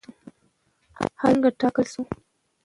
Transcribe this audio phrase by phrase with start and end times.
[1.19, 2.01] حل څنګه ټاکل شو؟